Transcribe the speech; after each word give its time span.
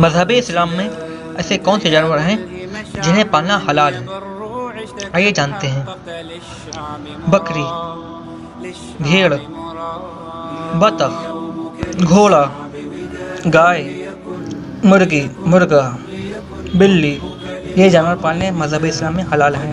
मज़हब 0.00 0.30
इस्लाम 0.30 0.68
में 0.68 0.88
ऐसे 1.36 1.56
कौन 1.56 1.78
से 1.78 1.90
जानवर 1.90 2.18
हैं 2.18 2.36
जिन्हें 3.02 3.30
पालना 3.30 3.56
हलाल 3.56 3.94
है? 3.94 4.06
आइए 5.14 5.32
जानते 5.32 5.66
हैं। 5.66 5.84
बकरी, 7.30 7.66
भेड़ 9.04 9.34
बतख 10.74 11.12
घोड़ा, 12.04 12.42
गाय, 13.46 13.80
मुर्गी, 14.84 15.22
मुर्गा, 15.46 15.82
बिल्ली, 16.76 17.14
ये 17.78 17.88
जानवर 17.90 18.16
पालने 18.16 18.50
मज़हब 18.50 18.84
इस्लाम 18.84 19.16
में 19.16 19.24
हलाल 19.24 19.54
हैं। 19.54 19.60